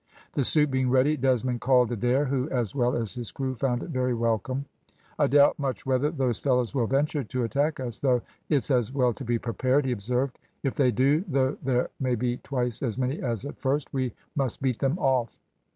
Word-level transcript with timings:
The 0.33 0.43
soup 0.43 0.71
being 0.71 0.89
ready, 0.89 1.15
Desmond 1.15 1.61
called 1.61 1.91
Adair, 1.91 2.25
who, 2.25 2.49
as 2.49 2.73
well 2.73 2.95
as 2.95 3.13
his 3.13 3.29
crew, 3.29 3.53
found 3.53 3.83
it 3.83 3.91
very 3.91 4.15
welcome. 4.15 4.65
"I 5.19 5.27
doubt 5.27 5.59
much 5.59 5.85
whether 5.85 6.09
those 6.09 6.39
fellows 6.39 6.73
will 6.73 6.87
venture 6.87 7.23
to 7.23 7.43
attack 7.43 7.79
us, 7.79 7.99
though 7.99 8.23
it's 8.49 8.71
as 8.71 8.91
well 8.91 9.13
to 9.13 9.23
be 9.23 9.37
prepared," 9.37 9.85
he 9.85 9.91
observed. 9.91 10.39
"If 10.63 10.73
they 10.73 10.89
do, 10.89 11.23
though 11.27 11.55
there 11.63 11.91
may 11.99 12.15
be 12.15 12.37
twice 12.37 12.81
as 12.81 12.97
many 12.97 13.19
as 13.21 13.45
at 13.45 13.59
first, 13.59 13.93
we 13.93 14.11
must 14.35 14.59
beat 14.59 14.79
them 14.79 14.97
off." 14.97 15.39